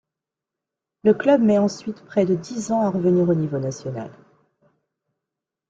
[1.03, 4.09] Le club met ensuite près de dix ans à revenir au niveau national.